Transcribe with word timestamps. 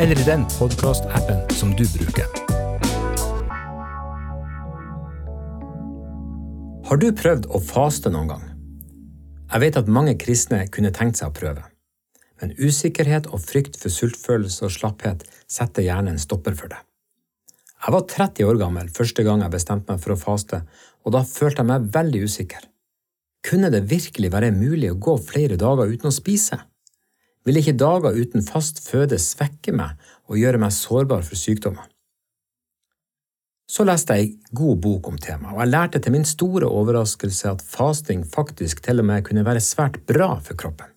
eller 0.00 0.20
i 0.20 0.24
den 0.24 0.46
podkastappen 0.58 1.42
som 1.50 1.74
du 1.76 1.84
bruker. 1.92 2.24
Har 6.88 6.96
du 6.96 7.10
prøvd 7.12 7.50
å 7.52 7.60
faste 7.60 8.08
noen 8.08 8.30
gang? 8.30 8.46
Jeg 9.50 9.62
vet 9.66 9.76
at 9.76 9.90
mange 9.92 10.14
kristne 10.16 10.62
kunne 10.72 10.92
tenkt 10.96 11.20
seg 11.20 11.28
å 11.28 11.36
prøve, 11.36 11.66
men 12.40 12.54
usikkerhet 12.56 13.28
og 13.28 13.44
frykt 13.44 13.76
for 13.82 13.92
sultfølelse 13.92 14.64
og 14.70 14.72
slapphet 14.78 15.26
setter 15.44 15.84
gjerne 15.84 16.14
en 16.14 16.22
stopper 16.22 16.56
for 16.56 16.72
det. 16.72 16.80
Jeg 17.80 17.92
var 17.92 18.08
30 18.08 18.48
år 18.48 18.62
gammel 18.64 18.88
første 18.96 19.26
gang 19.26 19.44
jeg 19.44 19.52
bestemte 19.52 19.92
meg 19.92 20.00
for 20.00 20.16
å 20.16 20.20
faste, 20.22 20.62
og 21.04 21.12
da 21.12 21.26
følte 21.28 21.60
jeg 21.60 21.72
meg 21.74 21.92
veldig 21.92 22.24
usikker. 22.24 22.64
Kunne 23.44 23.68
det 23.72 23.84
virkelig 23.92 24.32
være 24.32 24.52
mulig 24.56 24.94
å 24.94 24.98
gå 25.00 25.18
flere 25.28 25.60
dager 25.60 25.92
uten 25.92 26.08
å 26.08 26.16
spise? 26.16 26.62
Vil 27.48 27.56
ikke 27.56 27.78
dager 27.80 28.16
uten 28.16 28.44
fast 28.44 28.82
føde 28.84 29.16
svekke 29.20 29.72
meg 29.72 29.96
og 30.28 30.36
gjøre 30.40 30.60
meg 30.60 30.74
sårbar 30.76 31.24
for 31.24 31.40
sykdommer? 31.40 31.88
Så 33.70 33.86
leste 33.86 34.16
jeg 34.18 34.26
ei 34.26 34.54
god 34.56 34.80
bok 34.82 35.08
om 35.12 35.18
temaet, 35.18 35.54
og 35.54 35.60
jeg 35.62 35.70
lærte 35.70 36.00
til 36.02 36.12
min 36.16 36.26
store 36.26 36.66
overraskelse 36.66 37.52
at 37.52 37.62
fasting 37.62 38.24
faktisk 38.26 38.82
til 38.82 38.98
og 38.98 39.06
med 39.06 39.22
kunne 39.28 39.44
være 39.46 39.62
svært 39.62 40.00
bra 40.10 40.32
for 40.42 40.58
kroppen. 40.58 40.90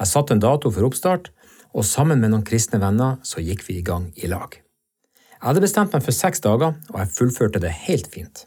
Jeg 0.00 0.10
satte 0.10 0.34
en 0.34 0.42
dato 0.42 0.72
for 0.74 0.88
oppstart, 0.88 1.30
og 1.70 1.86
sammen 1.86 2.18
med 2.18 2.32
noen 2.32 2.44
kristne 2.46 2.80
venner 2.82 3.20
så 3.22 3.44
gikk 3.44 3.62
vi 3.68 3.78
i 3.78 3.86
gang 3.86 4.08
i 4.18 4.26
lag. 4.32 4.58
Jeg 4.58 5.46
hadde 5.46 5.62
bestemt 5.62 5.94
meg 5.94 6.02
for 6.04 6.16
seks 6.16 6.42
dager, 6.44 6.74
og 6.90 6.98
jeg 6.98 7.14
fullførte 7.14 7.62
det 7.62 7.70
helt 7.86 8.10
fint. 8.12 8.44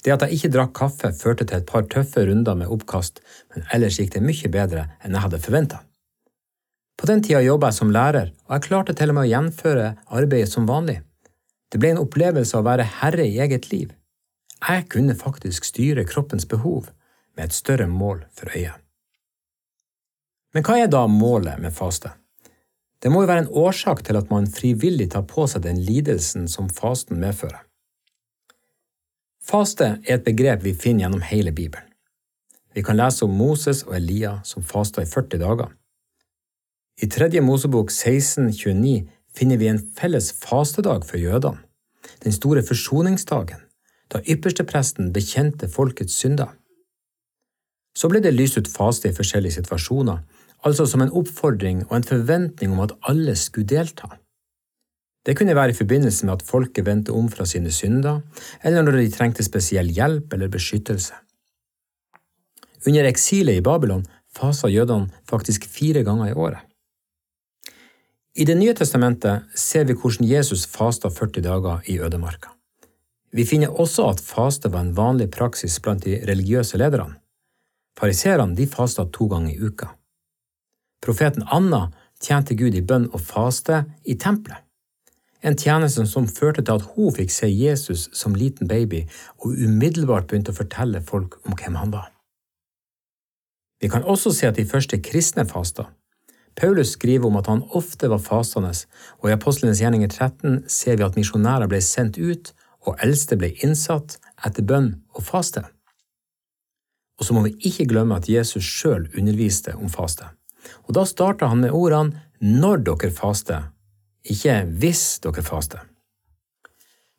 Det 0.00 0.14
at 0.14 0.24
jeg 0.24 0.38
ikke 0.38 0.52
drakk 0.56 0.72
kaffe, 0.80 1.12
førte 1.12 1.44
til 1.44 1.60
et 1.60 1.68
par 1.68 1.84
tøffe 1.92 2.24
runder 2.24 2.56
med 2.56 2.72
oppkast, 2.72 3.20
men 3.52 3.68
ellers 3.76 4.00
gikk 4.00 4.14
det 4.16 4.24
mye 4.24 4.48
bedre 4.48 4.88
enn 5.04 5.12
jeg 5.12 5.26
hadde 5.26 5.44
forventa. 5.44 5.84
På 7.00 7.06
den 7.08 7.22
tida 7.24 7.40
jobba 7.40 7.70
jeg 7.70 7.78
som 7.78 7.92
lærer, 7.94 8.34
og 8.44 8.52
jeg 8.52 8.66
klarte 8.66 8.92
til 8.92 9.08
og 9.08 9.16
med 9.16 9.24
å 9.24 9.30
gjenføre 9.30 9.84
arbeidet 10.12 10.50
som 10.52 10.66
vanlig. 10.68 10.98
Det 11.72 11.80
ble 11.80 11.94
en 11.94 12.02
opplevelse 12.02 12.52
av 12.58 12.60
å 12.60 12.68
være 12.68 12.88
herre 12.98 13.24
i 13.24 13.38
eget 13.40 13.70
liv. 13.70 13.94
Jeg 14.60 14.84
kunne 14.92 15.16
faktisk 15.16 15.64
styre 15.64 16.04
kroppens 16.04 16.44
behov 16.50 16.90
med 17.38 17.46
et 17.46 17.56
større 17.56 17.86
mål 17.88 18.26
for 18.36 18.52
øyet. 18.52 18.76
Men 20.52 20.66
hva 20.66 20.76
er 20.82 20.92
da 20.92 21.06
målet 21.08 21.62
med 21.62 21.72
faste? 21.72 22.12
Det 23.00 23.08
må 23.08 23.24
jo 23.24 23.30
være 23.30 23.46
en 23.46 23.54
årsak 23.64 24.04
til 24.04 24.20
at 24.20 24.28
man 24.28 24.50
frivillig 24.52 25.08
tar 25.14 25.24
på 25.30 25.46
seg 25.48 25.64
den 25.64 25.80
lidelsen 25.80 26.50
som 26.52 26.68
fasten 26.68 27.16
medfører. 27.22 27.62
Faste 29.40 29.94
er 30.04 30.18
et 30.18 30.26
begrep 30.28 30.66
vi 30.68 30.76
finner 30.76 31.06
gjennom 31.06 31.24
hele 31.24 31.56
Bibelen. 31.56 31.86
Vi 32.76 32.84
kan 32.84 33.00
lese 33.00 33.24
om 33.24 33.32
Moses 33.34 33.86
og 33.88 33.96
Elia 33.96 34.36
som 34.44 34.62
fasta 34.62 35.00
i 35.00 35.08
40 35.08 35.40
dager. 35.40 35.72
I 37.00 37.08
tredje 37.08 37.40
Mosebok 37.40 37.88
1629 37.90 39.08
finner 39.36 39.56
vi 39.56 39.68
en 39.70 39.80
felles 39.96 40.32
fastedag 40.36 41.06
for 41.08 41.16
jødene, 41.16 41.62
den 42.20 42.34
store 42.36 42.60
forsoningsdagen, 42.66 43.62
da 44.12 44.20
ypperstepresten 44.28 45.08
bekjente 45.14 45.68
folkets 45.72 46.18
synder. 46.20 46.52
Så 47.96 48.10
ble 48.12 48.20
det 48.20 48.34
lyst 48.36 48.60
ut 48.60 48.68
faste 48.68 49.08
i 49.08 49.16
forskjellige 49.16 49.56
situasjoner, 49.56 50.20
altså 50.66 50.84
som 50.86 51.00
en 51.00 51.14
oppfordring 51.16 51.86
og 51.88 51.96
en 51.96 52.08
forventning 52.12 52.76
om 52.76 52.84
at 52.84 52.92
alle 53.08 53.36
skulle 53.36 53.70
delta. 53.72 54.12
Det 55.24 55.36
kunne 55.36 55.56
være 55.56 55.72
i 55.72 55.80
forbindelse 55.80 56.26
med 56.26 56.36
at 56.36 56.46
folket 56.48 56.84
vendte 56.86 57.16
om 57.16 57.28
fra 57.32 57.48
sine 57.48 57.72
synder, 57.72 58.20
eller 58.64 58.84
når 58.84 59.00
de 59.00 59.10
trengte 59.16 59.44
spesiell 59.44 59.88
hjelp 59.88 60.32
eller 60.36 60.52
beskyttelse. 60.52 61.16
Under 62.86 63.08
eksilet 63.08 63.60
i 63.60 63.64
Babylon 63.64 64.04
fasa 64.36 64.68
jødene 64.68 65.08
faktisk 65.28 65.64
fire 65.68 66.04
ganger 66.04 66.28
i 66.30 66.36
året. 66.36 66.69
I 68.38 68.44
Det 68.44 68.54
nye 68.54 68.74
testamentet 68.74 69.42
ser 69.58 69.84
vi 69.84 69.94
hvordan 69.98 70.28
Jesus 70.28 70.66
fasta 70.70 71.10
40 71.10 71.42
dager 71.42 71.80
i 71.90 71.98
ødemarka. 71.98 72.52
Vi 73.32 73.44
finner 73.44 73.74
også 73.80 74.06
at 74.10 74.20
faste 74.22 74.70
var 74.72 74.80
en 74.86 74.96
vanlig 74.96 75.30
praksis 75.30 75.80
blant 75.80 76.04
de 76.04 76.20
religiøse 76.28 76.78
lederne. 76.78 77.18
Pariserene 77.98 78.56
de 78.56 78.66
fasta 78.66 79.04
to 79.04 79.26
ganger 79.26 79.50
i 79.50 79.66
uka. 79.66 79.90
Profeten 81.02 81.42
Anna 81.50 81.88
tjente 82.20 82.54
Gud 82.54 82.74
i 82.74 82.86
bønn 82.86 83.10
og 83.12 83.20
faste 83.20 83.84
i 84.04 84.14
tempelet. 84.14 84.62
En 85.42 85.56
tjeneste 85.56 86.06
som 86.06 86.28
førte 86.28 86.62
til 86.62 86.78
at 86.78 86.88
hun 86.94 87.14
fikk 87.16 87.30
se 87.32 87.48
Jesus 87.48 88.10
som 88.12 88.34
liten 88.34 88.68
baby 88.68 89.06
og 89.40 89.56
umiddelbart 89.56 90.28
begynte 90.28 90.52
å 90.52 90.58
fortelle 90.58 91.00
folk 91.02 91.40
om 91.46 91.56
hvem 91.56 91.78
han 91.80 91.94
var. 91.94 92.10
Vi 93.80 93.88
kan 93.88 94.04
også 94.04 94.30
se 94.36 94.46
at 94.46 94.60
de 94.60 94.68
første 94.68 95.00
kristne 95.02 95.46
fasta. 95.48 95.88
Paulus 96.56 96.94
skriver 96.96 97.26
om 97.26 97.36
at 97.40 97.46
han 97.46 97.62
ofte 97.76 98.08
var 98.10 98.22
fastende, 98.22 98.72
og 99.20 99.30
i 99.30 99.34
Apostlenes 99.34 99.80
gjerninger 99.80 100.08
13 100.08 100.64
ser 100.68 100.98
vi 100.98 101.06
at 101.06 101.16
misjonærer 101.18 101.70
ble 101.70 101.80
sendt 101.84 102.18
ut, 102.18 102.52
og 102.88 102.96
eldste 103.04 103.36
ble 103.36 103.52
innsatt 103.64 104.16
etter 104.46 104.64
bønn 104.64 104.94
og 105.14 105.24
faste. 105.24 105.62
Og 107.20 107.26
så 107.26 107.36
må 107.36 107.44
vi 107.44 107.56
ikke 107.68 107.88
glemme 107.90 108.16
at 108.16 108.28
Jesus 108.32 108.64
sjøl 108.64 109.10
underviste 109.12 109.76
om 109.76 109.92
faste. 109.92 110.30
Og 110.88 110.94
da 110.96 111.04
starta 111.08 111.50
han 111.52 111.60
med 111.64 111.76
ordene 111.76 112.24
når 112.40 112.84
dere 112.88 113.12
faster, 113.12 113.68
ikke 114.24 114.62
hvis 114.80 115.20
dere 115.24 115.44
faster. 115.44 115.84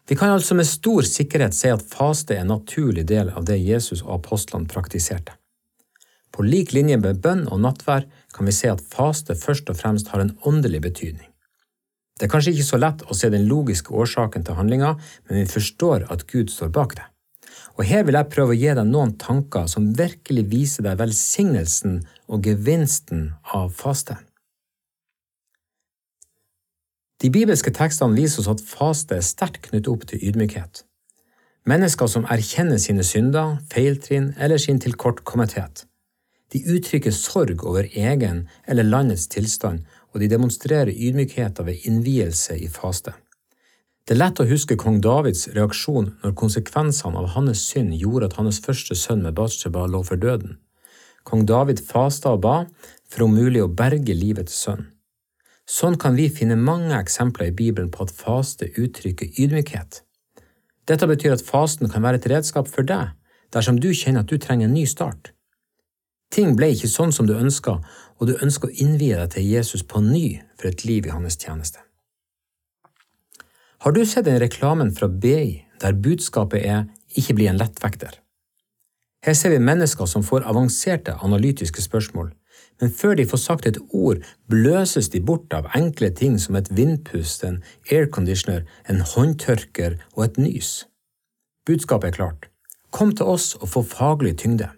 Vi 0.09 0.17
kan 0.17 0.33
altså 0.33 0.57
med 0.57 0.67
stor 0.67 1.05
sikkerhet 1.07 1.55
si 1.55 1.69
at 1.71 1.85
faste 1.87 2.35
er 2.35 2.41
en 2.41 2.49
naturlig 2.55 3.05
del 3.07 3.29
av 3.29 3.45
det 3.47 3.61
Jesus 3.61 4.01
og 4.01 4.17
apostlene 4.17 4.67
praktiserte. 4.67 5.37
På 6.41 6.45
lik 6.49 6.71
linje 6.73 6.95
med 6.97 7.19
bønn 7.21 7.43
og 7.53 7.59
nattvær 7.61 8.07
kan 8.33 8.47
vi 8.49 8.53
se 8.57 8.69
at 8.71 8.79
faste 8.81 9.35
først 9.37 9.67
og 9.69 9.75
fremst 9.77 10.07
har 10.09 10.23
en 10.23 10.31
åndelig 10.49 10.79
betydning. 10.81 11.27
Det 12.17 12.25
er 12.25 12.31
kanskje 12.33 12.55
ikke 12.55 12.65
så 12.65 12.79
lett 12.81 13.03
å 13.05 13.13
se 13.13 13.27
den 13.29 13.43
logiske 13.45 13.93
årsaken 13.93 14.47
til 14.47 14.57
handlinga, 14.57 14.95
men 15.29 15.37
vi 15.37 15.51
forstår 15.51 16.07
at 16.09 16.23
Gud 16.31 16.49
står 16.49 16.71
bak 16.73 16.95
det. 16.97 17.05
Og 17.77 17.83
Her 17.85 18.07
vil 18.07 18.17
jeg 18.17 18.29
prøve 18.33 18.55
å 18.55 18.57
gi 18.57 18.71
deg 18.73 18.89
noen 18.89 19.13
tanker 19.21 19.67
som 19.69 19.91
virkelig 19.99 20.47
viser 20.49 20.87
deg 20.87 20.97
velsignelsen 21.03 21.99
og 22.25 22.49
gevinsten 22.49 23.21
av 23.53 23.69
faste. 23.77 24.17
De 27.21 27.29
bibelske 27.29 27.69
tekstene 27.69 28.17
viser 28.17 28.41
oss 28.41 28.49
at 28.55 28.65
faste 28.65 29.21
er 29.21 29.29
sterkt 29.29 29.61
knyttet 29.69 29.91
opp 29.93 30.09
til 30.09 30.25
ydmykhet. 30.25 30.87
Mennesker 31.69 32.09
som 32.09 32.25
erkjenner 32.25 32.81
sine 32.81 33.05
synder, 33.05 33.59
feiltrinn 33.69 34.33
eller 34.41 34.57
sin 34.57 34.81
tilkortkommenhet. 34.81 35.85
De 36.51 36.59
uttrykker 36.75 37.13
sorg 37.15 37.63
over 37.63 37.87
egen 37.91 38.47
eller 38.67 38.83
landets 38.83 39.27
tilstand, 39.31 39.85
og 40.11 40.19
de 40.19 40.27
demonstrerer 40.31 40.91
ydmykheter 40.91 41.63
ved 41.63 41.85
innvielse 41.87 42.57
i 42.59 42.67
faste. 42.67 43.13
Det 44.03 44.15
er 44.15 44.19
lett 44.19 44.41
å 44.41 44.47
huske 44.49 44.75
kong 44.75 44.97
Davids 45.03 45.45
reaksjon 45.55 46.09
når 46.23 46.35
konsekvensene 46.35 47.21
av 47.21 47.29
hans 47.35 47.61
synd 47.69 47.93
gjorde 47.95 48.31
at 48.31 48.37
hans 48.39 48.59
første 48.65 48.97
sønn 48.97 49.21
med 49.23 49.37
Batsheba 49.37 49.85
lå 49.87 50.01
for 50.03 50.19
døden. 50.19 50.57
Kong 51.23 51.45
David 51.47 51.83
fasta 51.85 52.33
og 52.35 52.41
ba 52.43 52.55
for 53.07 53.27
om 53.27 53.37
mulig 53.37 53.61
å 53.63 53.69
berge 53.69 54.15
livet 54.17 54.49
til 54.49 54.57
sønnen. 54.57 54.89
Sånn 55.69 55.95
kan 56.01 56.17
vi 56.17 56.25
finne 56.33 56.57
mange 56.59 56.97
eksempler 56.97 57.51
i 57.51 57.55
Bibelen 57.55 57.91
på 57.93 58.03
at 58.03 58.11
faste 58.11 58.67
uttrykker 58.75 59.37
ydmykhet. 59.39 60.01
Dette 60.89 61.07
betyr 61.07 61.37
at 61.37 61.45
fasten 61.45 61.87
kan 61.87 62.03
være 62.03 62.19
et 62.19 62.27
redskap 62.27 62.67
for 62.67 62.83
deg 62.83 63.13
dersom 63.53 63.77
du 63.79 63.91
kjenner 63.93 64.25
at 64.25 64.31
du 64.31 64.41
trenger 64.41 64.67
en 64.67 64.75
ny 64.75 64.83
start. 64.89 65.31
Ting 66.31 66.55
ble 66.55 66.71
ikke 66.71 66.87
sånn 66.87 67.11
som 67.11 67.27
du 67.27 67.35
ønska, 67.35 67.79
og 68.21 68.29
du 68.29 68.37
ønsker 68.39 68.69
å 68.69 68.77
innvie 68.83 69.17
deg 69.19 69.33
til 69.33 69.47
Jesus 69.47 69.83
på 69.83 69.99
ny 70.05 70.39
for 70.55 70.71
et 70.71 70.85
liv 70.87 71.07
i 71.07 71.13
hans 71.13 71.35
tjeneste. 71.35 71.81
Har 73.81 73.91
du 73.91 74.03
sett 74.05 74.27
den 74.27 74.39
reklamen 74.39 74.93
fra 74.95 75.09
BI 75.09 75.65
der 75.81 75.97
budskapet 75.97 76.61
er 76.63 76.89
Ikke 77.17 77.33
bli 77.35 77.47
en 77.49 77.57
lettvekter? 77.59 78.13
Her 79.25 79.33
ser 79.35 79.51
vi 79.51 79.59
mennesker 79.59 80.07
som 80.07 80.23
får 80.23 80.45
avanserte 80.47 81.17
analytiske 81.25 81.81
spørsmål, 81.83 82.29
men 82.79 82.93
før 82.95 83.17
de 83.19 83.25
får 83.27 83.41
sagt 83.43 83.67
et 83.67 83.77
ord, 83.89 84.21
bløses 84.47 85.11
de 85.11 85.19
bort 85.19 85.51
av 85.53 85.67
enkle 85.75 86.09
ting 86.15 86.39
som 86.39 86.55
et 86.55 86.71
vindpust, 86.71 87.43
en 87.43 87.59
airconditioner, 87.91 88.63
en 88.87 89.03
håndtørker 89.03 89.99
og 90.15 90.23
et 90.25 90.39
nys. 90.39 90.71
Budskapet 91.67 92.13
er 92.13 92.15
klart. 92.15 92.47
Kom 92.89 93.11
til 93.11 93.27
oss 93.27 93.53
og 93.59 93.67
få 93.75 93.83
faglig 93.83 94.37
tyngde. 94.39 94.71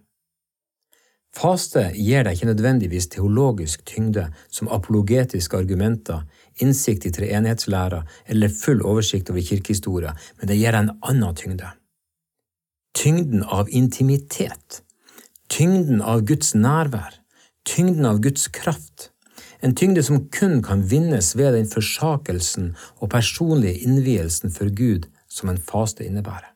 Faste 1.34 1.88
gir 1.98 2.26
deg 2.26 2.38
ikke 2.38 2.52
nødvendigvis 2.52 3.08
teologisk 3.16 3.82
tyngde 3.90 4.28
som 4.54 4.70
apologetiske 4.70 5.58
argumenter, 5.58 6.28
innsikt 6.62 7.08
i 7.10 7.12
treenighetslæra 7.16 8.04
eller 8.30 8.54
full 8.54 8.84
oversikt 8.86 9.32
over 9.34 9.42
kirkehistoria, 9.42 10.14
men 10.38 10.52
det 10.52 10.60
gir 10.60 10.76
deg 10.76 10.86
en 10.86 10.94
annen 11.02 11.40
tyngde. 11.40 11.72
Tyngden 12.94 13.42
av 13.44 13.72
intimitet, 13.74 14.84
tyngden 15.50 16.04
av 16.06 16.22
Guds 16.30 16.54
nærvær, 16.54 17.18
tyngden 17.66 18.06
av 18.06 18.22
Guds 18.22 18.46
kraft, 18.54 19.10
en 19.64 19.74
tyngde 19.76 20.04
som 20.04 20.28
kun 20.30 20.60
kan 20.62 20.84
vinnes 20.86 21.32
ved 21.40 21.56
den 21.56 21.70
forsakelsen 21.72 22.74
og 23.00 23.10
personlige 23.10 23.88
innvielsen 23.88 24.52
for 24.54 24.70
Gud 24.70 25.08
som 25.32 25.50
en 25.50 25.58
faste 25.58 26.06
innebærer. 26.06 26.52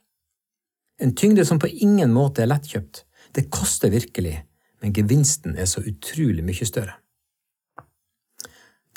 En 1.01 1.15
tyngde 1.15 1.45
som 1.45 1.59
på 1.61 1.69
ingen 1.71 2.13
måte 2.13 2.43
er 2.43 2.51
lettkjøpt. 2.51 3.03
Det 3.33 3.49
koster 3.53 3.91
virkelig, 3.93 4.41
men 4.81 4.93
gevinsten 4.93 5.57
er 5.57 5.67
så 5.69 5.81
utrolig 5.81 6.45
mye 6.45 6.67
større. 6.67 6.97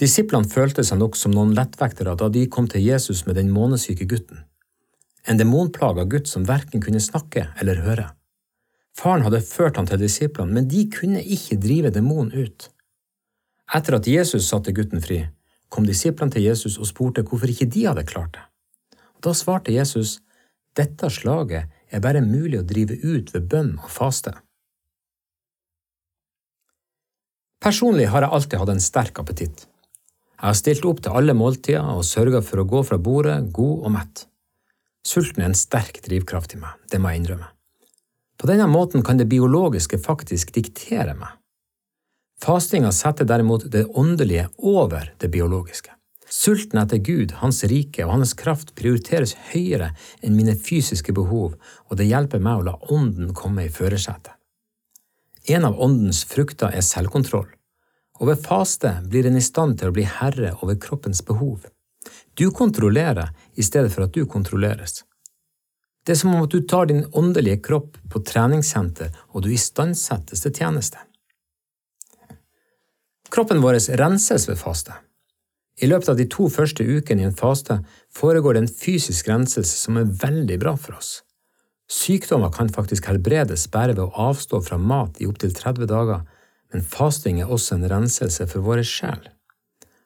Disiplene 0.01 0.49
følte 0.49 0.85
seg 0.87 1.01
nok 1.01 1.17
som 1.19 1.33
noen 1.35 1.53
lettvektere 1.57 2.15
da 2.17 2.31
de 2.33 2.47
kom 2.49 2.69
til 2.73 2.85
Jesus 2.85 3.27
med 3.27 3.37
den 3.37 3.51
månesyke 3.53 4.07
gutten, 4.09 4.45
en 5.29 5.37
demonplaga 5.37 6.07
gutt 6.09 6.31
som 6.31 6.47
verken 6.49 6.81
kunne 6.81 7.03
snakke 7.05 7.51
eller 7.61 7.83
høre. 7.85 8.07
Faren 8.97 9.25
hadde 9.27 9.43
ført 9.45 9.77
han 9.77 9.89
til 9.89 10.01
disiplene, 10.01 10.53
men 10.57 10.69
de 10.69 10.87
kunne 10.93 11.21
ikke 11.21 11.61
drive 11.61 11.93
demonen 11.93 12.33
ut. 12.33 12.71
Etter 13.77 13.99
at 14.01 14.09
Jesus 14.09 14.49
satte 14.49 14.73
gutten 14.75 15.05
fri, 15.05 15.23
kom 15.71 15.87
disiplene 15.87 16.33
til 16.35 16.49
Jesus 16.49 16.79
og 16.81 16.89
spurte 16.89 17.23
hvorfor 17.23 17.53
ikke 17.53 17.69
de 17.71 17.87
hadde 17.87 18.09
klart 18.09 18.35
det. 18.35 18.45
Og 19.17 19.29
Da 19.29 19.35
svarte 19.37 19.73
Jesus, 19.73 20.19
dette 20.77 21.11
slaget 21.11 21.69
er 21.91 22.01
bare 22.01 22.23
mulig 22.25 22.59
å 22.59 22.67
drive 22.67 22.97
ut 23.05 23.35
ved 23.35 23.49
bønn 23.53 23.77
og 23.79 23.91
faste. 23.91 24.33
Personlig 27.61 28.07
har 28.09 28.25
jeg 28.25 28.33
alltid 28.33 28.61
hatt 28.63 28.73
en 28.73 28.81
sterk 28.81 29.19
appetitt. 29.21 29.67
Jeg 30.41 30.47
har 30.49 30.57
stilt 30.57 30.87
opp 30.89 31.03
til 31.05 31.17
alle 31.19 31.35
måltider 31.37 31.85
og 31.93 32.07
sørga 32.09 32.41
for 32.41 32.63
å 32.63 32.69
gå 32.69 32.81
fra 32.89 32.97
bordet 32.97 33.37
god 33.53 33.85
og 33.85 33.93
mett. 33.99 34.23
Sulten 35.05 35.43
er 35.43 35.51
en 35.51 35.59
sterk 35.59 36.01
drivkraft 36.07 36.55
i 36.57 36.61
meg, 36.63 36.79
det 36.89 37.01
må 37.01 37.13
jeg 37.13 37.21
innrømme. 37.21 37.51
På 38.41 38.49
denne 38.49 38.65
måten 38.73 39.05
kan 39.05 39.21
det 39.21 39.29
biologiske 39.29 40.01
faktisk 40.01 40.55
diktere 40.57 41.13
meg. 41.19 41.37
Fastinga 42.41 42.89
setter 42.97 43.29
derimot 43.29 43.69
det 43.69 43.85
åndelige 43.93 44.49
over 44.57 45.13
det 45.21 45.29
biologiske. 45.29 45.93
Sulten 46.31 46.81
etter 46.81 47.03
Gud, 47.05 47.37
Hans 47.43 47.61
rike 47.69 48.07
og 48.07 48.15
Hans 48.15 48.33
kraft 48.39 48.73
prioriteres 48.79 49.37
høyere 49.51 49.93
enn 50.25 50.39
mine 50.39 50.57
fysiske 50.57 51.13
behov, 51.13 51.59
og 51.91 52.01
det 52.01 52.09
hjelper 52.09 52.41
meg 52.41 52.63
å 52.63 52.69
la 52.71 52.79
Ånden 52.89 53.35
komme 53.37 53.67
i 53.67 53.73
førersetet. 53.75 54.40
En 55.49 55.65
av 55.65 55.81
Åndens 55.81 56.25
frukter 56.29 56.75
er 56.77 56.85
selvkontroll, 56.85 57.49
og 58.21 58.29
ved 58.29 58.43
faste 58.45 58.99
blir 59.09 59.27
en 59.27 59.39
i 59.41 59.45
stand 59.45 59.79
til 59.81 59.91
å 59.91 59.97
bli 59.97 60.05
herre 60.05 60.53
over 60.61 60.77
kroppens 60.81 61.23
behov. 61.25 61.65
Du 62.35 62.51
kontrollerer 62.51 63.33
i 63.55 63.65
stedet 63.65 63.93
for 63.93 64.05
at 64.05 64.15
du 64.17 64.27
kontrolleres. 64.27 65.05
Det 66.05 66.15
er 66.15 66.21
som 66.21 66.35
om 66.35 66.45
at 66.45 66.53
du 66.53 66.63
tar 66.65 66.89
din 66.89 67.05
åndelige 67.13 67.61
kropp 67.65 67.99
på 68.13 68.23
treningssenter 68.25 69.13
og 69.33 69.45
du 69.45 69.51
istandsettes 69.53 70.45
til 70.45 70.55
tjeneste. 70.57 71.01
Kroppen 73.31 73.61
vår 73.63 73.79
renses 74.01 74.49
ved 74.49 74.59
faste. 74.59 74.97
I 75.81 75.89
løpet 75.89 76.09
av 76.13 76.17
de 76.19 76.27
to 76.29 76.49
første 76.53 76.85
ukene 76.85 77.23
i 77.23 77.29
en 77.29 77.37
faste 77.37 77.79
foregår 78.17 78.57
det 78.57 78.63
en 78.65 78.73
fysisk 78.81 79.29
renselse 79.31 79.77
som 79.85 79.97
er 79.97 80.09
veldig 80.25 80.59
bra 80.61 80.75
for 80.77 80.99
oss. 80.99 81.21
Sykdommer 81.91 82.53
kan 82.55 82.71
faktisk 82.71 83.09
helbredes 83.11 83.67
bare 83.75 83.97
ved 83.97 84.05
å 84.05 84.29
avstå 84.31 84.61
fra 84.63 84.79
mat 84.79 85.19
i 85.19 85.27
opptil 85.27 85.51
30 85.57 85.89
dager, 85.91 86.23
men 86.71 86.87
fasting 86.87 87.41
er 87.43 87.51
også 87.51 87.77
en 87.77 87.89
renselse 87.91 88.47
for 88.47 88.63
våre 88.63 88.85
sjel. 88.87 89.25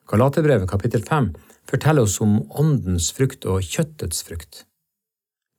Galaterbrevet 0.08 0.70
kapittel 0.70 1.04
5 1.04 1.34
forteller 1.68 2.08
oss 2.08 2.16
om 2.24 2.38
åndens 2.60 3.10
frukt 3.12 3.44
og 3.44 3.64
kjøttets 3.64 4.24
frukt. 4.24 4.64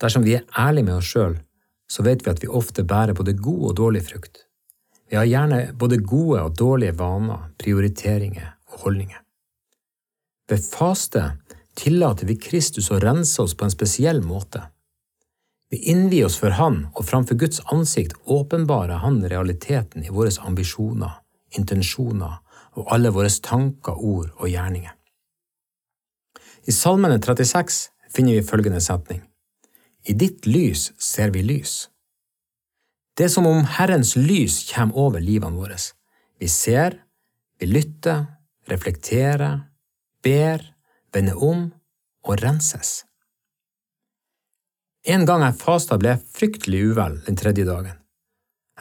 Dersom 0.01 0.25
vi 0.25 0.36
er 0.39 0.48
ærlige 0.57 0.89
med 0.89 0.98
oss 0.98 1.13
sjøl, 1.13 1.38
så 1.89 2.04
vet 2.06 2.25
vi 2.25 2.33
at 2.33 2.42
vi 2.42 2.50
ofte 2.50 2.83
bærer 2.83 3.13
både 3.18 3.38
god 3.38 3.69
og 3.69 3.77
dårlig 3.77 4.04
frukt. 4.10 4.45
Vi 5.10 5.18
har 5.18 5.30
gjerne 5.30 5.75
både 5.77 6.01
gode 6.01 6.42
og 6.42 6.57
dårlige 6.57 6.98
vaner, 6.98 7.51
prioriteringer 7.62 8.56
og 8.74 8.88
holdninger. 8.88 9.22
Ved 10.50 10.66
faste 10.74 11.36
tillater 11.77 12.25
vi 12.30 12.38
Kristus 12.42 12.89
å 12.89 12.98
rense 13.01 13.42
oss 13.42 13.54
på 13.57 13.68
en 13.68 13.74
spesiell 13.74 14.22
måte. 14.25 14.63
Vi 15.70 15.78
innvier 15.92 16.28
oss 16.28 16.38
for 16.38 16.54
Han, 16.60 16.88
og 16.94 17.08
framfor 17.08 17.38
Guds 17.42 17.62
ansikt 17.74 18.14
åpenbarer 18.26 19.02
Han 19.02 19.24
realiteten 19.26 20.06
i 20.06 20.14
våre 20.14 20.32
ambisjoner, 20.46 21.22
intensjoner 21.58 22.38
og 22.76 22.92
alle 22.94 23.10
våre 23.16 23.30
tanker, 23.30 23.96
ord 23.98 24.30
og 24.36 24.50
gjerninger. 24.52 24.94
I 26.66 26.74
Salmene 26.74 27.18
36 27.22 27.90
finner 28.14 28.38
vi 28.38 28.46
følgende 28.46 28.82
setning. 28.82 29.22
I 30.06 30.14
ditt 30.14 30.46
lys 30.46 30.92
ser 31.02 31.32
vi 31.34 31.42
lys. 31.46 31.88
Det 33.18 33.26
er 33.26 33.32
som 33.32 33.48
om 33.48 33.64
Herrens 33.78 34.16
lys 34.20 34.60
kommer 34.70 34.98
over 35.08 35.24
livene 35.24 35.56
våre. 35.56 35.78
Vi 36.40 36.50
ser, 36.52 37.00
vi 37.60 37.70
lytter, 37.70 38.26
reflekterer, 38.70 39.62
ber, 40.24 40.62
vender 41.14 41.40
om 41.42 41.70
og 42.26 42.42
renses. 42.44 43.06
En 45.06 45.25
gang 45.30 45.44
jeg 45.46 45.60
fasta, 45.62 46.00
ble 46.02 46.16
jeg 46.16 46.24
fryktelig 46.34 46.80
uvel 46.90 47.19
den 47.28 47.38
tredje 47.38 47.66
dagen. 47.68 47.94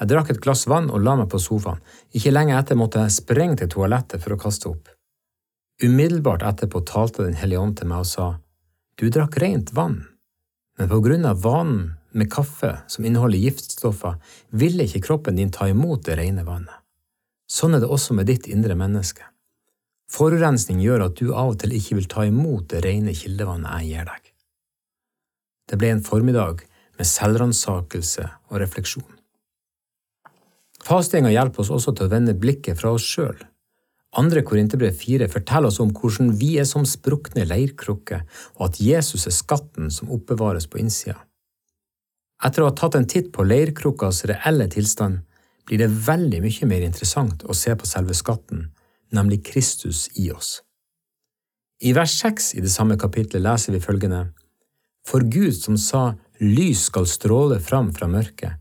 Jeg 0.00 0.10
drakk 0.10 0.30
et 0.32 0.40
glass 0.42 0.64
vann 0.66 0.88
og 0.88 1.02
la 1.04 1.18
meg 1.20 1.28
på 1.30 1.38
sofaen. 1.38 1.82
Ikke 2.16 2.32
lenge 2.32 2.56
etter 2.56 2.78
måtte 2.80 3.02
jeg 3.04 3.14
sprenge 3.18 3.58
til 3.60 3.70
toalettet 3.74 4.24
for 4.24 4.34
å 4.34 4.40
kaste 4.40 4.70
opp. 4.72 4.88
Umiddelbart 5.84 6.46
etterpå 6.48 6.80
talte 6.88 7.26
Den 7.26 7.36
hellige 7.36 7.60
ånd 7.60 7.76
til 7.78 7.90
meg 7.90 8.06
og 8.06 8.08
sa, 8.08 8.26
Du 8.96 9.10
drakk 9.10 9.36
rent 9.42 9.74
vann, 9.74 10.06
men 10.78 10.88
på 10.88 11.00
grunn 11.04 11.26
av 11.26 11.42
vanen 11.42 11.94
med 12.12 12.30
kaffe 12.30 12.78
som 12.88 13.04
inneholder 13.04 13.42
giftstoffer, 13.42 14.16
ville 14.50 14.86
ikke 14.86 15.02
kroppen 15.02 15.36
din 15.36 15.50
ta 15.50 15.68
imot 15.68 16.06
det 16.06 16.16
rene 16.18 16.46
vannet. 16.46 16.80
Sånn 17.50 17.74
er 17.74 17.82
det 17.82 17.90
også 17.90 18.14
med 18.14 18.30
ditt 18.30 18.46
indre 18.48 18.74
menneske. 18.78 19.26
Forurensning 20.10 20.80
gjør 20.80 21.08
at 21.08 21.18
du 21.18 21.34
av 21.34 21.52
og 21.52 21.58
til 21.60 21.74
ikke 21.74 21.98
vil 21.98 22.08
ta 22.08 22.24
imot 22.24 22.70
det 22.70 22.84
rene 22.86 23.12
kildevannet 23.12 23.82
jeg 23.82 23.90
gir 23.90 24.08
deg. 24.08 24.33
Det 25.70 25.78
ble 25.80 25.94
en 25.94 26.04
formiddag 26.04 26.64
med 26.98 27.08
selvransakelse 27.08 28.28
og 28.50 28.60
refleksjon. 28.62 29.10
Fastinga 30.84 31.32
hjelper 31.32 31.64
oss 31.64 31.72
også 31.72 31.94
til 31.96 32.06
å 32.06 32.12
vende 32.12 32.36
blikket 32.36 32.80
fra 32.80 32.92
oss 32.92 33.06
sjøl. 33.08 33.38
Andre 34.20 34.44
Korinterbrev 34.46 34.94
4 34.94 35.26
forteller 35.32 35.72
oss 35.72 35.80
om 35.82 35.90
hvordan 35.96 36.34
vi 36.38 36.52
er 36.60 36.68
som 36.68 36.84
sprukne 36.86 37.46
leirkrukker, 37.48 38.22
og 38.60 38.66
at 38.68 38.78
Jesus 38.78 39.26
er 39.26 39.34
skatten 39.34 39.90
som 39.90 40.12
oppbevares 40.14 40.68
på 40.70 40.78
innsida. 40.82 41.16
Etter 42.44 42.62
å 42.62 42.68
ha 42.68 42.76
tatt 42.76 42.98
en 42.98 43.08
titt 43.08 43.32
på 43.34 43.46
leirkrukkas 43.46 44.26
reelle 44.30 44.68
tilstand, 44.70 45.24
blir 45.64 45.80
det 45.80 45.90
veldig 46.06 46.42
mye 46.44 46.68
mer 46.68 46.84
interessant 46.84 47.42
å 47.48 47.56
se 47.56 47.72
på 47.74 47.88
selve 47.88 48.14
skatten 48.14 48.68
nemlig 49.14 49.44
Kristus 49.46 50.08
i 50.20 50.30
oss. 50.32 50.58
I 51.82 51.92
vers 51.96 52.14
seks 52.20 52.52
i 52.54 52.62
det 52.64 52.72
samme 52.72 52.96
kapitlet 53.00 53.42
leser 53.42 53.74
vi 53.74 53.82
følgende 53.82 54.26
For 55.04 55.24
Gud 55.24 55.54
som 55.56 55.76
sa 55.80 56.14
lys 56.40 56.86
skal 56.88 57.08
stråle 57.08 57.60
fram 57.60 57.92
fra 57.92 58.08
mørket, 58.10 58.60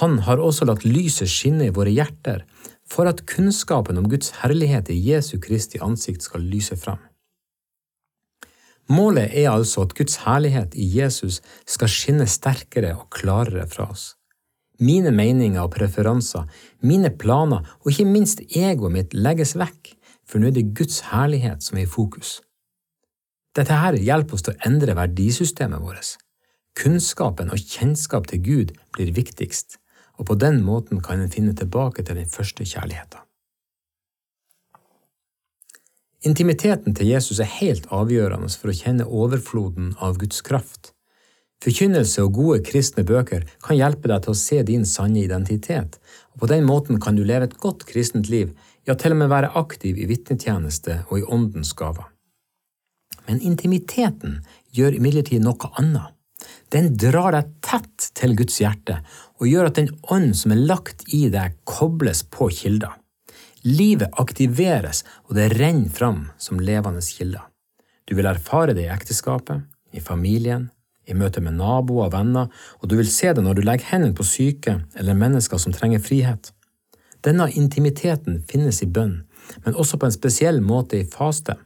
Han 0.00 0.22
har 0.24 0.40
også 0.40 0.64
latt 0.64 0.84
lyset 0.86 1.28
skinne 1.28 1.66
i 1.66 1.74
våre 1.74 1.90
hjerter 1.90 2.44
for 2.88 3.10
at 3.10 3.26
kunnskapen 3.28 3.98
om 3.98 4.06
Guds 4.08 4.30
herlighet 4.40 4.88
i 4.88 4.96
Jesu 4.96 5.36
Kristi 5.42 5.80
ansikt 5.82 6.22
skal 6.22 6.40
lyse 6.40 6.76
fram. 6.76 7.02
Målet 8.88 9.34
er 9.34 9.50
altså 9.50 9.82
at 9.82 9.94
Guds 9.98 10.22
herlighet 10.24 10.74
i 10.74 10.86
Jesus 10.96 11.42
skal 11.66 11.90
skinne 11.92 12.26
sterkere 12.30 12.94
og 12.96 13.10
klarere 13.10 13.66
fra 13.68 13.90
oss 13.90 14.12
mine 14.82 15.12
meninger 15.14 15.62
og 15.62 15.72
preferanser, 15.76 16.46
mine 16.82 17.10
planer 17.10 17.66
og 17.82 17.92
ikke 17.92 18.08
minst 18.08 18.42
egoet 18.48 18.94
mitt 18.94 19.14
legges 19.14 19.54
vekk, 19.58 19.92
for 20.26 20.42
nå 20.42 20.50
er 20.50 20.56
det 20.58 20.72
Guds 20.76 21.02
herlighet 21.12 21.62
som 21.64 21.78
er 21.78 21.86
i 21.86 21.90
fokus. 21.90 22.40
Dette 23.56 23.76
her 23.76 23.98
hjelper 24.00 24.38
oss 24.38 24.46
til 24.46 24.54
å 24.54 24.62
endre 24.68 24.94
verdisystemet 24.96 25.82
vårt. 25.82 26.14
Kunnskapen 26.78 27.52
og 27.52 27.60
kjennskap 27.60 28.30
til 28.30 28.40
Gud 28.46 28.72
blir 28.96 29.12
viktigst, 29.12 29.76
og 30.16 30.30
på 30.30 30.38
den 30.40 30.62
måten 30.64 31.02
kan 31.04 31.20
en 31.20 31.32
finne 31.32 31.52
tilbake 31.56 32.04
til 32.06 32.16
den 32.16 32.30
første 32.32 32.64
kjærligheten. 32.64 33.20
Intimiteten 36.22 36.94
til 36.94 37.10
Jesus 37.10 37.40
er 37.42 37.50
helt 37.58 37.88
avgjørende 37.90 38.48
for 38.54 38.70
å 38.70 38.78
kjenne 38.78 39.08
overfloden 39.10 39.96
av 40.00 40.20
Guds 40.22 40.40
kraft 40.46 40.92
Forkynnelse 41.62 42.24
og 42.24 42.32
gode 42.34 42.62
kristne 42.66 43.04
bøker 43.06 43.44
kan 43.62 43.78
hjelpe 43.78 44.10
deg 44.10 44.24
til 44.24 44.34
å 44.34 44.38
se 44.38 44.62
din 44.66 44.86
sanne 44.88 45.20
identitet, 45.22 46.00
og 46.34 46.42
på 46.42 46.48
den 46.50 46.66
måten 46.66 46.98
kan 47.02 47.14
du 47.14 47.22
leve 47.22 47.46
et 47.46 47.58
godt 47.62 47.84
kristent 47.86 48.30
liv, 48.32 48.50
ja, 48.88 48.96
til 48.98 49.14
og 49.14 49.20
med 49.20 49.30
være 49.30 49.52
aktiv 49.60 50.00
i 50.02 50.08
vitnetjeneste 50.10 51.04
og 51.06 51.20
i 51.20 51.26
åndens 51.36 51.70
gaver. 51.78 52.08
Men 53.28 53.40
intimiteten 53.40 54.40
gjør 54.74 54.98
imidlertid 54.98 55.44
noe 55.44 55.70
annet. 55.78 56.10
Den 56.72 56.94
drar 56.96 57.34
deg 57.36 57.50
tett 57.62 58.08
til 58.16 58.34
Guds 58.38 58.56
hjerte 58.62 59.02
og 59.38 59.48
gjør 59.50 59.68
at 59.68 59.78
den 59.78 59.90
ånd 60.14 60.32
som 60.38 60.54
er 60.54 60.62
lagt 60.70 61.04
i 61.12 61.26
deg, 61.32 61.58
kobles 61.68 62.24
på 62.32 62.48
kilder. 62.54 62.94
Livet 63.62 64.14
aktiveres, 64.18 65.04
og 65.28 65.36
det 65.38 65.52
renner 65.54 65.90
fram 65.92 66.24
som 66.40 66.62
levende 66.62 67.02
kilder. 67.04 67.44
Du 68.08 68.16
vil 68.18 68.26
erfare 68.26 68.74
det 68.74 68.88
i 68.88 68.94
ekteskapet, 68.94 69.62
i 69.94 70.00
familien, 70.02 70.70
i 71.06 71.14
møte 71.14 71.42
med 71.42 71.58
naboer 71.58 72.08
og 72.08 72.14
venner, 72.14 72.48
og 72.80 72.90
du 72.90 72.96
vil 72.98 73.10
se 73.10 73.30
det 73.34 73.42
når 73.44 73.58
du 73.58 73.62
legger 73.66 73.90
hendene 73.92 74.16
på 74.18 74.26
syke 74.26 74.80
eller 74.98 75.18
mennesker 75.18 75.60
som 75.62 75.74
trenger 75.74 76.02
frihet. 76.02 76.50
Denne 77.22 77.46
intimiteten 77.54 78.40
finnes 78.50 78.82
i 78.82 78.90
bønn, 78.90 79.20
men 79.64 79.78
også 79.78 79.98
på 79.98 80.08
en 80.08 80.14
spesiell 80.14 80.62
måte 80.64 80.98
i 80.98 81.06
faste. 81.06 81.58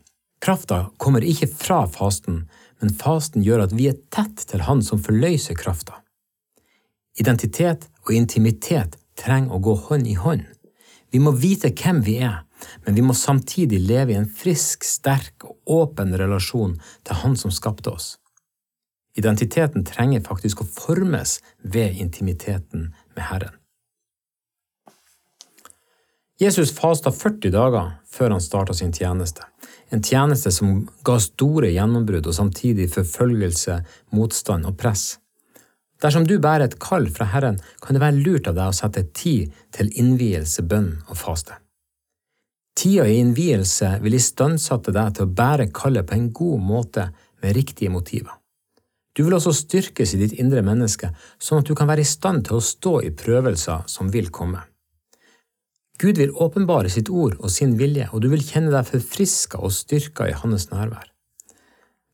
Krafta 0.43 0.91
kommer 0.97 1.25
ikke 1.25 1.49
fra 1.49 1.85
fasten, 1.91 2.45
men 2.81 2.93
fasten 2.93 3.45
gjør 3.45 3.67
at 3.67 3.75
vi 3.77 3.89
er 3.91 4.01
tett 4.13 4.45
til 4.51 4.65
Han 4.67 4.83
som 4.85 5.01
forløser 5.03 5.57
krafta. 5.59 6.03
Identitet 7.17 7.89
og 8.05 8.13
intimitet 8.13 8.99
trenger 9.17 9.57
å 9.57 9.63
gå 9.65 9.75
hånd 9.89 10.07
i 10.07 10.17
hånd. 10.21 10.45
Vi 11.11 11.23
må 11.23 11.33
vite 11.33 11.73
hvem 11.73 12.03
vi 12.05 12.19
er, 12.21 12.43
men 12.85 12.97
vi 12.97 13.05
må 13.05 13.17
samtidig 13.17 13.81
leve 13.81 14.13
i 14.13 14.19
en 14.21 14.29
frisk, 14.29 14.85
sterk 14.85 15.47
og 15.49 15.57
åpen 15.73 16.13
relasjon 16.19 16.77
til 17.07 17.23
Han 17.23 17.37
som 17.41 17.53
skapte 17.55 17.93
oss. 17.93 18.17
Identiteten 19.17 19.85
trenger 19.89 20.25
faktisk 20.27 20.61
å 20.61 20.69
formes 20.69 21.39
ved 21.63 21.97
intimiteten 21.97 22.91
med 23.17 23.25
Herren. 23.31 23.57
Jesus 26.37 26.73
fasta 26.77 27.09
40 27.13 27.51
dager 27.55 27.93
før 28.13 28.35
han 28.35 28.43
starta 28.45 28.75
sin 28.77 28.91
tjeneste, 28.93 29.47
en 29.89 30.03
tjeneste 30.05 30.51
som 30.53 30.83
ga 31.07 31.15
store 31.23 31.71
gjennombrudd 31.73 32.29
og 32.29 32.37
samtidig 32.37 32.91
forfølgelse, 32.93 33.79
motstand 34.13 34.69
og 34.69 34.77
press. 34.77 35.15
Dersom 36.05 36.27
du 36.29 36.37
bærer 36.37 36.67
et 36.67 36.77
kall 36.83 37.09
fra 37.09 37.31
Herren, 37.33 37.57
kan 37.81 37.97
det 37.97 38.05
være 38.05 38.21
lurt 38.21 38.51
av 38.51 38.59
deg 38.59 38.69
å 38.69 38.77
sette 38.77 39.07
tid 39.17 39.55
til 39.73 39.89
innvielse, 39.97 40.67
bønn 40.69 40.99
og 41.09 41.17
faste. 41.17 41.57
Tida 42.77 43.09
i 43.09 43.17
innvielse 43.23 43.95
vil 44.05 44.21
istandsette 44.21 44.93
deg 44.93 45.17
til 45.17 45.25
å 45.25 45.35
bære 45.41 45.71
kallet 45.73 46.05
på 46.05 46.19
en 46.19 46.31
god 46.37 46.61
måte 46.61 47.09
med 47.41 47.57
riktige 47.57 47.89
motiver. 47.89 48.37
Du 49.17 49.25
vil 49.25 49.41
også 49.41 49.57
styrkes 49.57 50.13
i 50.13 50.21
ditt 50.21 50.37
indre 50.37 50.61
menneske, 50.61 51.15
sånn 51.41 51.65
at 51.65 51.71
du 51.71 51.73
kan 51.73 51.89
være 51.89 52.05
i 52.05 52.15
stand 52.17 52.45
til 52.45 52.59
å 52.59 52.65
stå 52.75 52.99
i 53.09 53.15
prøvelser 53.17 53.89
som 53.89 54.13
vil 54.13 54.29
komme. 54.29 54.61
Gud 55.99 56.19
vil 56.21 56.35
åpenbare 56.35 56.91
sitt 56.93 57.09
ord 57.09 57.39
og 57.41 57.51
sin 57.53 57.77
vilje, 57.81 58.09
og 58.13 58.23
du 58.23 58.29
vil 58.33 58.45
kjenne 58.45 58.73
deg 58.75 58.89
forfriska 58.89 59.61
og 59.65 59.73
styrka 59.73 60.29
i 60.29 60.37
hans 60.37 60.69
nærvær. 60.73 61.07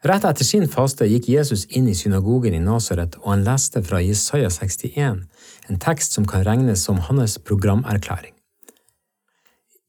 Rett 0.07 0.25
etter 0.27 0.47
sin 0.47 0.67
faste 0.67 1.07
gikk 1.07 1.29
Jesus 1.31 1.63
inn 1.79 1.87
i 1.87 1.95
synagogen 1.95 2.57
i 2.59 2.63
Nasaret, 2.63 3.15
og 3.23 3.29
han 3.37 3.45
leste 3.47 3.83
fra 3.87 4.01
Jesaja 4.03 4.51
61, 4.51 5.21
en 5.71 5.83
tekst 5.83 6.19
som 6.19 6.27
kan 6.27 6.43
regnes 6.47 6.83
som 6.83 6.99
hans 7.07 7.37
programerklæring. 7.39 8.35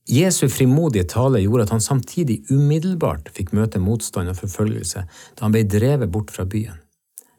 Jesu 0.09 0.49
frimodige 0.51 1.07
tale 1.07 1.39
gjorde 1.41 1.63
at 1.63 1.73
han 1.73 1.81
samtidig 1.81 2.43
umiddelbart 2.51 3.29
fikk 3.33 3.53
møte 3.55 3.79
motstand 3.79 4.29
og 4.29 4.41
forfølgelse 4.41 5.05
da 5.07 5.45
han 5.45 5.53
ble 5.55 5.63
drevet 5.63 6.11
bort 6.11 6.33
fra 6.35 6.45
byen. 6.45 6.81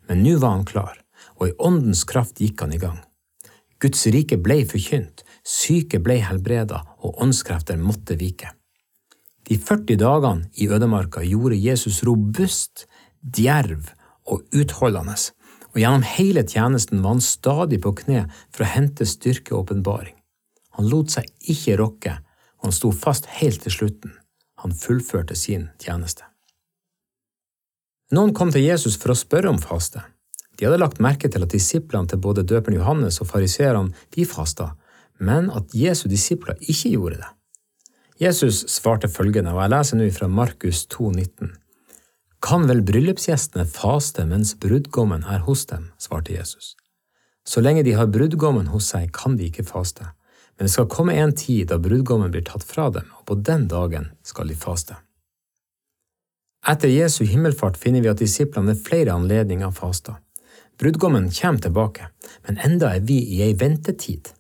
Men 0.09 0.25
nå 0.25 0.39
var 0.41 0.57
han 0.57 0.65
klar, 0.69 0.97
og 1.37 1.51
i 1.51 1.57
åndens 1.59 2.07
kraft 2.09 2.41
gikk 2.41 2.65
han 2.65 2.73
i 2.75 2.81
gang. 2.81 2.99
Guds 3.85 4.07
rike 4.09 4.39
ble 4.41 4.63
forkynt, 4.65 5.21
syke 5.45 5.99
ble 6.01 6.17
helbreda, 6.25 6.79
og 7.05 7.19
åndskrefter 7.21 7.77
måtte 7.77 8.17
vike. 8.17 8.55
De 9.45 9.59
40 9.61 9.99
dagene 10.01 10.49
i 10.57 10.71
ødemarka 10.73 11.21
gjorde 11.29 11.59
Jesus 11.61 12.01
robust, 12.09 12.87
djerv 13.21 13.91
og 14.25 14.47
utholdende, 14.57 15.19
og 15.75 15.81
gjennom 15.83 16.07
hele 16.15 16.47
tjenesten 16.49 17.03
var 17.05 17.19
han 17.19 17.21
stadig 17.25 17.83
på 17.85 17.93
kne 18.01 18.25
for 18.49 18.65
å 18.65 18.71
hente 18.73 19.05
styrke 19.05 19.53
og 19.53 19.67
åpenbaring. 19.67 20.17
Han 20.79 20.89
lot 20.89 21.13
seg 21.13 21.29
ikke 21.45 21.77
rokke, 21.83 22.17
og 22.63 22.71
han 22.71 22.79
sto 22.79 22.89
fast 22.89 23.29
helt 23.37 23.67
til 23.67 23.75
slutten. 23.75 24.17
Han 24.65 24.73
fullførte 24.73 25.37
sin 25.37 25.69
tjeneste. 25.83 26.25
Noen 28.17 28.33
kom 28.33 28.49
til 28.55 28.65
Jesus 28.65 28.97
for 28.97 29.13
å 29.13 29.19
spørre 29.19 29.53
om 29.53 29.61
faste. 29.61 30.01
De 30.59 30.67
hadde 30.67 30.81
lagt 30.81 31.03
merke 31.03 31.29
til 31.31 31.43
at 31.43 31.53
disiplene 31.53 32.09
til 32.11 32.21
både 32.23 32.45
døperen 32.47 32.79
Johannes 32.79 33.21
og 33.23 33.31
fariseerne 33.31 33.95
de 34.15 34.27
fasta, 34.29 34.73
men 35.19 35.51
at 35.51 35.75
Jesu 35.75 36.09
disipler 36.09 36.59
ikke 36.61 36.95
gjorde 36.95 37.21
det. 37.23 37.31
Jesus 38.21 38.65
svarte 38.71 39.09
følgende, 39.11 39.53
og 39.55 39.65
jeg 39.65 39.73
leser 39.73 39.99
nå 39.99 40.09
fra 40.15 40.29
Markus 40.31 40.85
2,19. 40.95 41.51
Kan 42.45 42.69
vel 42.69 42.85
bryllupsgjestene 42.87 43.65
faste 43.67 44.27
mens 44.29 44.55
brudgommen 44.61 45.25
er 45.27 45.43
hos 45.47 45.65
dem, 45.67 45.89
svarte 45.99 46.37
Jesus. 46.37 46.75
Så 47.45 47.61
lenge 47.61 47.83
de 47.83 47.97
har 47.99 48.13
brudgommen 48.13 48.71
hos 48.73 48.93
seg, 48.93 49.11
kan 49.13 49.37
de 49.37 49.49
ikke 49.51 49.67
faste, 49.67 50.07
men 50.55 50.69
det 50.69 50.75
skal 50.77 50.91
komme 50.93 51.17
en 51.19 51.35
tid 51.35 51.73
da 51.73 51.81
brudgommen 51.83 52.31
blir 52.31 52.45
tatt 52.47 52.63
fra 52.65 52.87
dem, 52.95 53.09
og 53.19 53.27
på 53.29 53.39
den 53.43 53.67
dagen 53.69 54.13
skal 54.23 54.49
de 54.49 54.57
faste. 54.57 54.97
Etter 56.65 56.89
Jesu 56.89 57.25
himmelfart 57.29 57.77
finner 57.77 58.01
vi 58.05 58.13
at 58.13 58.23
disiplene 58.23 58.73
ved 58.73 58.85
flere 58.87 59.13
anledninger 59.13 59.75
fasta. 59.75 60.17
Brudgommen 60.79 61.31
kommer 61.31 61.59
tilbake, 61.63 62.09
men 62.47 62.59
enda 62.59 62.95
er 62.97 63.05
vi 63.07 63.21
i 63.37 63.43
ei 63.47 63.55
ventetid. 63.59 64.33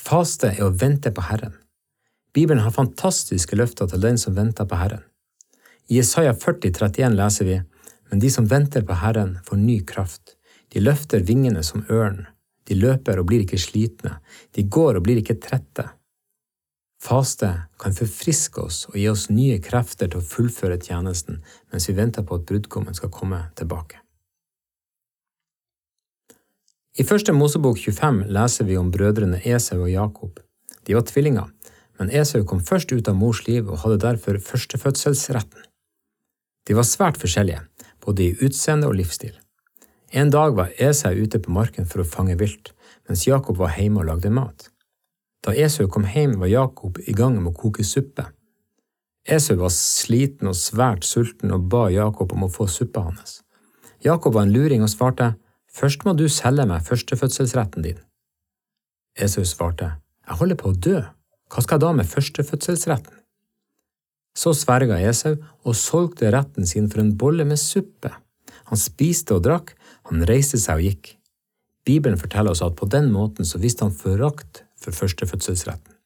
Faste 0.00 0.50
er 0.52 0.66
å 0.66 0.74
vente 0.76 1.12
på 1.12 1.24
Herren. 1.28 1.54
Bibelen 2.34 2.62
har 2.64 2.74
fantastiske 2.76 3.56
løfter 3.56 3.88
til 3.90 4.02
den 4.04 4.18
som 4.20 4.36
venter 4.36 4.68
på 4.68 4.78
Herren. 4.80 5.02
I 5.88 5.98
Isaiah 5.98 6.36
40, 6.36 6.72
31 6.76 7.16
leser 7.16 7.48
vi, 7.48 7.60
Men 8.10 8.18
de 8.18 8.30
som 8.30 8.46
venter 8.50 8.82
på 8.82 8.94
Herren, 8.98 9.38
får 9.46 9.56
ny 9.56 9.76
kraft. 9.86 10.34
De 10.74 10.80
løfter 10.80 11.22
vingene 11.22 11.62
som 11.62 11.84
ørn. 11.88 12.26
De 12.66 12.74
løper 12.74 13.20
og 13.20 13.28
blir 13.30 13.44
ikke 13.44 13.58
slitne. 13.58 14.16
De 14.50 14.64
går 14.66 14.98
og 14.98 15.04
blir 15.06 15.20
ikke 15.22 15.38
trette. 15.38 15.84
Faste 17.00 17.52
kan 17.78 17.94
forfriske 17.94 18.60
oss 18.60 18.82
og 18.90 18.98
gi 18.98 19.06
oss 19.08 19.28
nye 19.30 19.60
krefter 19.62 20.10
til 20.10 20.18
å 20.18 20.26
fullføre 20.26 20.80
tjenesten 20.82 21.38
mens 21.70 21.86
vi 21.88 21.96
venter 21.96 22.26
på 22.26 22.40
at 22.40 22.46
brudgommen 22.50 22.98
skal 22.98 23.14
komme 23.14 23.44
tilbake. 23.54 23.99
I 27.00 27.04
første 27.08 27.32
Mosebok 27.32 27.78
25 27.80 28.26
leser 28.28 28.66
vi 28.68 28.74
om 28.76 28.90
brødrene 28.92 29.38
Esau 29.48 29.78
og 29.86 29.88
Jakob. 29.88 30.40
De 30.84 30.92
var 30.92 31.06
tvillinger, 31.08 31.46
men 31.96 32.10
Esau 32.12 32.42
kom 32.44 32.60
først 32.60 32.92
ut 32.92 33.08
av 33.08 33.16
mors 33.16 33.40
liv 33.46 33.70
og 33.70 33.80
hadde 33.80 34.02
derfor 34.02 34.36
førstefødselsretten. 34.44 35.62
De 36.68 36.76
var 36.76 36.84
svært 36.84 37.16
forskjellige, 37.22 37.62
både 38.04 38.26
i 38.26 38.36
utseende 38.44 38.90
og 38.90 38.98
livsstil. 39.00 39.32
En 40.12 40.28
dag 40.34 40.52
var 40.58 40.76
Esau 40.76 41.16
ute 41.16 41.40
på 41.40 41.56
marken 41.56 41.88
for 41.88 42.04
å 42.04 42.08
fange 42.18 42.36
vilt, 42.36 42.74
mens 43.08 43.24
Jakob 43.24 43.56
var 43.62 43.72
hjemme 43.78 44.04
og 44.04 44.10
lagde 44.10 44.36
mat. 44.36 44.68
Da 45.40 45.56
Esau 45.56 45.88
kom 45.88 46.04
hjem, 46.04 46.36
var 46.42 46.52
Jakob 46.52 47.00
i 47.00 47.16
gang 47.16 47.40
med 47.40 47.54
å 47.54 47.58
koke 47.64 47.86
suppe. 47.86 48.28
Esau 49.24 49.62
var 49.62 49.72
sliten 49.72 50.52
og 50.52 50.58
svært 50.58 51.08
sulten 51.08 51.56
og 51.56 51.70
ba 51.72 51.88
Jakob 51.88 52.36
om 52.36 52.44
å 52.44 52.52
få 52.52 52.68
suppa 52.68 53.08
hans. 53.08 53.40
Jakob 54.04 54.36
var 54.36 54.44
en 54.44 54.52
luring 54.52 54.84
og 54.84 54.92
svarte, 54.92 55.38
Først 55.70 56.04
må 56.04 56.16
du 56.18 56.26
selge 56.28 56.66
meg 56.66 56.84
førstefødselsretten 56.86 57.86
din. 57.86 58.00
Esau 59.18 59.44
svarte, 59.44 59.96
Jeg 60.26 60.38
holder 60.38 60.56
på 60.56 60.70
å 60.70 60.76
dø. 60.76 60.98
Hva 61.50 61.62
skal 61.62 61.78
jeg 61.78 61.82
da 61.82 61.92
med 61.92 62.06
førstefødselsretten? 62.06 63.16
Så 64.36 64.52
sverga 64.54 65.00
Esau 65.02 65.36
og 65.64 65.74
solgte 65.74 66.30
retten 66.30 66.66
sin 66.66 66.88
for 66.90 67.02
en 67.02 67.16
bolle 67.18 67.44
med 67.44 67.58
suppe. 67.58 68.12
Han 68.70 68.78
spiste 68.78 69.34
og 69.34 69.42
drakk, 69.46 69.74
han 70.10 70.22
reiste 70.26 70.58
seg 70.58 70.78
og 70.78 70.86
gikk. 70.86 71.14
Bibelen 71.86 72.20
forteller 72.20 72.54
oss 72.54 72.62
at 72.62 72.76
på 72.78 72.86
den 72.86 73.10
måten 73.10 73.46
så 73.48 73.58
viste 73.58 73.86
han 73.86 73.96
forakt 73.96 74.62
for 74.78 74.94
førstefødselsretten. 74.94 75.96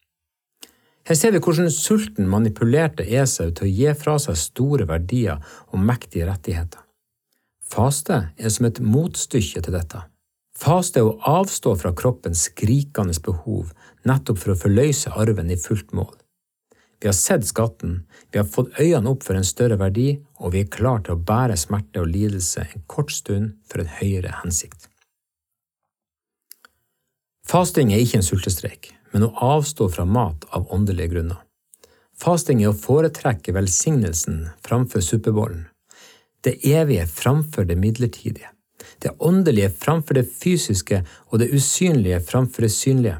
Her 1.04 1.18
ser 1.20 1.34
vi 1.34 1.42
hvordan 1.44 1.68
sulten 1.68 2.30
manipulerte 2.32 3.04
Esau 3.04 3.50
til 3.52 3.66
å 3.66 3.74
gi 3.74 3.92
fra 4.00 4.16
seg 4.22 4.40
store 4.40 4.88
verdier 4.88 5.42
og 5.68 5.82
mektige 5.84 6.30
rettigheter. 6.30 6.80
Faste 7.74 8.28
er 8.38 8.52
som 8.54 8.68
et 8.68 8.78
motstykke 8.78 9.62
til 9.66 9.74
dette. 9.74 10.04
Faste 10.54 11.00
er 11.00 11.08
å 11.08 11.16
avstå 11.40 11.72
fra 11.80 11.90
kroppens 11.96 12.44
skrikende 12.46 13.16
behov, 13.24 13.72
nettopp 14.06 14.38
for 14.38 14.54
å 14.54 14.60
forløse 14.60 15.10
arven 15.10 15.50
i 15.50 15.58
fullt 15.58 15.90
mål. 15.96 16.12
Vi 17.02 17.10
har 17.10 17.16
sett 17.18 17.42
skatten, 17.48 18.04
vi 18.30 18.38
har 18.38 18.46
fått 18.46 18.78
øynene 18.78 19.10
opp 19.10 19.26
for 19.26 19.34
en 19.34 19.48
større 19.48 19.80
verdi, 19.80 20.20
og 20.38 20.54
vi 20.54 20.62
er 20.62 20.70
klar 20.70 21.02
til 21.02 21.16
å 21.16 21.24
bære 21.30 21.58
smerte 21.58 22.04
og 22.04 22.12
lidelse 22.14 22.62
en 22.62 22.86
kort 22.86 23.10
stund 23.12 23.56
for 23.66 23.82
en 23.82 23.90
høyere 23.98 24.38
hensikt. 24.44 24.86
Fasting 27.44 27.90
er 27.92 28.06
ikke 28.06 28.22
en 28.22 28.28
sultestreik, 28.30 28.92
men 29.12 29.26
å 29.26 29.34
avstå 29.50 29.90
fra 29.90 30.06
mat 30.06 30.46
av 30.54 30.70
åndelige 30.72 31.16
grunner. 31.16 31.42
Fasting 32.14 32.62
er 32.62 32.70
å 32.70 32.78
foretrekke 32.78 33.52
velsignelsen 33.52 34.44
framfor 34.62 35.02
suppebollen, 35.02 35.66
det 36.44 36.58
evige 36.68 37.06
framfor 37.10 37.66
det 37.68 37.78
midlertidige 37.80 38.54
det 38.98 39.10
åndelige 39.18 39.70
framfor 39.70 40.14
det 40.14 40.26
fysiske 40.42 41.02
og 41.30 41.38
det 41.38 41.50
usynlige 41.54 42.20
framfor 42.20 42.64
det 42.64 42.72
synlige. 42.72 43.18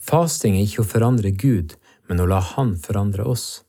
Fasting 0.00 0.56
er 0.56 0.66
ikke 0.66 0.84
å 0.84 0.90
forandre 0.92 1.30
Gud, 1.30 1.76
men 2.08 2.20
å 2.20 2.28
la 2.30 2.40
Han 2.54 2.76
forandre 2.78 3.26
oss. 3.28 3.62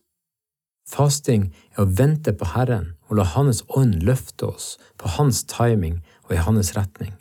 Fasting 0.88 1.52
er 1.76 1.84
å 1.84 1.92
vente 2.00 2.34
på 2.34 2.48
Herren 2.56 2.94
og 3.10 3.20
la 3.20 3.28
Hans 3.36 3.64
ånd 3.70 4.02
løfte 4.08 4.50
oss 4.50 4.78
på 4.98 5.12
Hans 5.18 5.44
timing 5.48 6.02
og 6.28 6.36
i 6.36 6.42
hans 6.42 6.74
retning. 6.78 7.14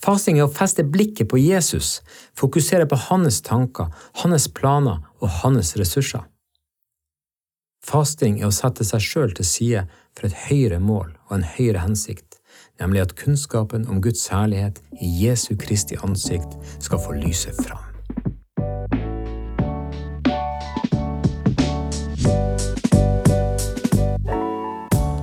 Fasting 0.00 0.38
er 0.40 0.48
å 0.48 0.52
feste 0.52 0.82
blikket 0.84 1.28
på 1.28 1.38
Jesus, 1.40 2.00
fokusere 2.36 2.86
på 2.88 2.96
hans 3.08 3.42
tanker, 3.44 3.92
hans 4.22 4.48
planer 4.48 5.00
og 5.20 5.28
hans 5.42 5.74
ressurser. 5.76 6.24
Fasting 7.80 8.40
er 8.40 8.50
å 8.50 8.54
sette 8.54 8.84
seg 8.84 9.00
sjøl 9.00 9.30
til 9.36 9.46
side 9.48 9.84
for 10.12 10.28
et 10.28 10.36
høyere 10.48 10.80
mål 10.84 11.14
og 11.28 11.38
en 11.38 11.46
høyere 11.56 11.80
hensikt, 11.80 12.36
nemlig 12.80 13.06
at 13.06 13.14
kunnskapen 13.16 13.86
om 13.88 14.02
Guds 14.04 14.26
herlighet 14.32 14.82
i 15.00 15.08
Jesu 15.22 15.54
Kristi 15.56 15.96
ansikt 16.04 16.58
skal 16.78 17.00
få 17.00 17.16
lyse 17.16 17.54
fram. 17.62 17.86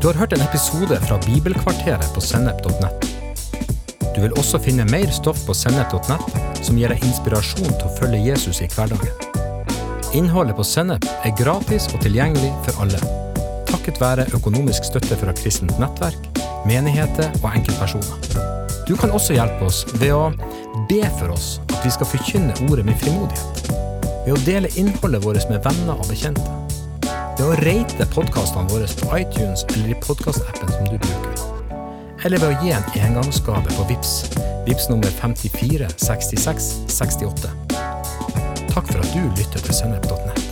Du 0.01 0.09
har 0.09 0.17
hørt 0.17 0.33
en 0.33 0.41
episode 0.41 0.97
fra 1.05 1.19
Bibelkvarteret 1.25 2.09
på 2.15 2.21
sennep.nett. 2.23 3.07
Du 4.15 4.21
vil 4.23 4.33
også 4.39 4.61
finne 4.63 4.87
mer 4.89 5.11
stoff 5.13 5.43
på 5.45 5.53
sennep.nett 5.57 6.63
som 6.65 6.79
gir 6.79 6.93
deg 6.93 7.05
inspirasjon 7.05 7.69
til 7.69 7.89
å 7.89 7.95
følge 7.99 8.25
Jesus 8.31 8.63
i 8.65 8.71
hverdagen. 8.71 9.26
Innholdet 10.15 10.55
på 10.55 10.63
Sennep 10.63 11.03
er 11.27 11.33
gratis 11.35 11.87
og 11.91 11.99
tilgjengelig 11.99 12.49
for 12.63 12.79
alle, 12.85 12.99
takket 13.67 13.99
være 13.99 14.27
økonomisk 14.37 14.87
støtte 14.87 15.17
fra 15.19 15.33
kristent 15.35 15.75
nettverk, 15.81 16.29
menigheter 16.67 17.27
og 17.41 17.49
enkeltpersoner. 17.51 18.45
Du 18.87 18.95
kan 18.95 19.11
også 19.11 19.35
hjelpe 19.35 19.67
oss 19.67 19.83
ved 19.99 20.13
å 20.15 20.29
be 20.87 21.01
for 21.19 21.35
oss 21.35 21.57
at 21.73 21.83
vi 21.83 21.91
skal 21.91 22.07
forkynne 22.13 22.55
ordet 22.69 22.87
med 22.87 22.95
frimodighet, 23.03 23.69
ved 24.23 24.33
å 24.37 24.39
dele 24.47 24.71
innholdet 24.79 25.27
vårt 25.27 25.51
med 25.51 25.59
venner 25.67 25.99
og 25.99 26.07
bekjente, 26.07 26.55
ved 27.37 27.45
å 27.49 27.59
rate 27.67 28.09
podkastene 28.15 28.71
våre 28.71 28.87
på 29.03 29.13
iTunes 29.19 29.67
eller 29.75 29.91
i 29.91 30.01
podkastappen 30.07 30.71
som 30.71 30.87
du 30.87 30.95
bruker, 30.95 31.47
eller 32.23 32.39
ved 32.39 32.53
å 32.53 32.63
gi 32.63 32.75
en 32.79 32.91
engangsgave 33.11 33.75
på 33.75 33.91
VIPS, 33.91 34.19
VIPS 34.69 34.91
nummer 34.93 35.11
54 35.19 35.91
66 35.99 36.75
68. 36.95 37.66
Takk 38.77 38.91
for 38.91 38.99
at 38.99 39.13
du 39.13 39.23
lytter 39.37 39.59
til 39.59 39.73
sennep.nett. 39.73 40.46